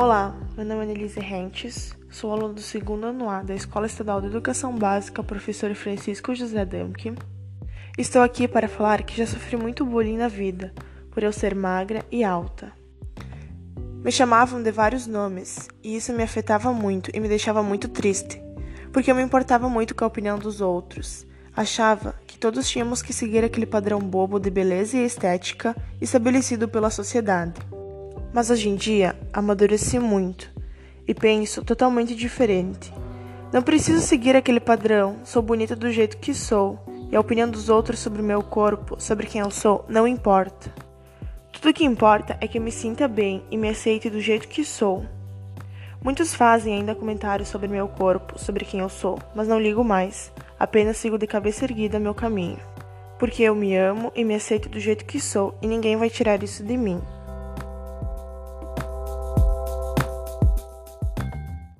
Olá, 0.00 0.32
meu 0.56 0.64
nome 0.64 0.82
é 0.82 0.84
Annelise 0.84 1.18
Rentes, 1.18 1.92
sou 2.08 2.32
aluno 2.32 2.54
do 2.54 2.60
segundo 2.60 3.08
ano 3.08 3.28
A 3.28 3.42
da 3.42 3.52
Escola 3.52 3.84
Estadual 3.84 4.20
de 4.20 4.28
Educação 4.28 4.72
Básica 4.72 5.24
Professor 5.24 5.74
Francisco 5.74 6.36
José 6.36 6.64
Damke. 6.64 7.16
Estou 7.98 8.22
aqui 8.22 8.46
para 8.46 8.68
falar 8.68 9.02
que 9.02 9.16
já 9.16 9.26
sofri 9.26 9.56
muito 9.56 9.84
bullying 9.84 10.16
na 10.16 10.28
vida, 10.28 10.72
por 11.10 11.24
eu 11.24 11.32
ser 11.32 11.52
magra 11.52 12.04
e 12.12 12.22
alta. 12.22 12.70
Me 14.04 14.12
chamavam 14.12 14.62
de 14.62 14.70
vários 14.70 15.08
nomes, 15.08 15.66
e 15.82 15.96
isso 15.96 16.12
me 16.12 16.22
afetava 16.22 16.72
muito 16.72 17.10
e 17.12 17.18
me 17.18 17.26
deixava 17.26 17.60
muito 17.60 17.88
triste, 17.88 18.40
porque 18.92 19.10
eu 19.10 19.16
me 19.16 19.22
importava 19.22 19.68
muito 19.68 19.96
com 19.96 20.04
a 20.04 20.08
opinião 20.08 20.38
dos 20.38 20.60
outros. 20.60 21.26
Achava 21.56 22.14
que 22.24 22.38
todos 22.38 22.70
tínhamos 22.70 23.02
que 23.02 23.12
seguir 23.12 23.42
aquele 23.42 23.66
padrão 23.66 23.98
bobo 23.98 24.38
de 24.38 24.48
beleza 24.48 24.96
e 24.96 25.04
estética 25.04 25.74
estabelecido 26.00 26.68
pela 26.68 26.88
sociedade. 26.88 27.60
Mas 28.32 28.50
hoje 28.50 28.68
em 28.68 28.76
dia 28.76 29.16
amadureci 29.32 29.98
muito 29.98 30.50
e 31.06 31.14
penso 31.14 31.64
totalmente 31.64 32.14
diferente. 32.14 32.92
Não 33.52 33.62
preciso 33.62 34.00
seguir 34.00 34.36
aquele 34.36 34.60
padrão, 34.60 35.16
sou 35.24 35.40
bonita 35.40 35.74
do 35.74 35.90
jeito 35.90 36.18
que 36.18 36.34
sou, 36.34 36.78
e 37.10 37.16
a 37.16 37.20
opinião 37.20 37.48
dos 37.48 37.70
outros 37.70 37.98
sobre 37.98 38.20
o 38.20 38.24
meu 38.24 38.42
corpo, 38.42 39.00
sobre 39.00 39.26
quem 39.26 39.40
eu 39.40 39.50
sou, 39.50 39.84
não 39.88 40.06
importa. 40.06 40.70
Tudo 41.50 41.72
que 41.72 41.84
importa 41.84 42.36
é 42.40 42.46
que 42.46 42.58
eu 42.58 42.62
me 42.62 42.70
sinta 42.70 43.08
bem 43.08 43.42
e 43.50 43.56
me 43.56 43.70
aceite 43.70 44.10
do 44.10 44.20
jeito 44.20 44.46
que 44.46 44.64
sou. 44.64 45.06
Muitos 46.02 46.34
fazem 46.34 46.74
ainda 46.74 46.94
comentários 46.94 47.48
sobre 47.48 47.66
meu 47.66 47.88
corpo, 47.88 48.38
sobre 48.38 48.64
quem 48.64 48.80
eu 48.80 48.88
sou, 48.88 49.18
mas 49.34 49.48
não 49.48 49.58
ligo 49.58 49.82
mais, 49.82 50.30
apenas 50.60 50.98
sigo 50.98 51.18
de 51.18 51.26
cabeça 51.26 51.64
erguida 51.64 51.98
meu 51.98 52.14
caminho. 52.14 52.58
Porque 53.18 53.42
eu 53.42 53.54
me 53.54 53.74
amo 53.74 54.12
e 54.14 54.22
me 54.22 54.34
aceito 54.34 54.68
do 54.68 54.78
jeito 54.78 55.04
que 55.06 55.18
sou 55.18 55.56
e 55.60 55.66
ninguém 55.66 55.96
vai 55.96 56.10
tirar 56.10 56.42
isso 56.42 56.62
de 56.62 56.76
mim. 56.76 57.00